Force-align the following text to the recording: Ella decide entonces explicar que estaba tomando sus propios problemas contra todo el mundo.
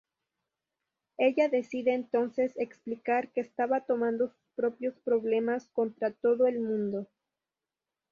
Ella 1.19 1.47
decide 1.47 1.93
entonces 1.93 2.53
explicar 2.57 3.31
que 3.33 3.41
estaba 3.41 3.81
tomando 3.85 4.29
sus 4.29 4.49
propios 4.55 4.97
problemas 5.01 5.67
contra 5.75 6.11
todo 6.11 6.47
el 6.47 6.59
mundo. 6.59 7.07